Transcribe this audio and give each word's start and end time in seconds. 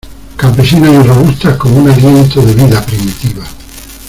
campesinas 0.35 0.89
y 0.95 1.03
robustas 1.07 1.57
como 1.57 1.75
un 1.77 1.89
aliento 1.91 2.41
de 2.41 2.55
vida 2.55 2.83
primitiva. 2.83 3.45